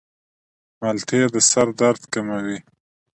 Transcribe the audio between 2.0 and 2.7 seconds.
کموي.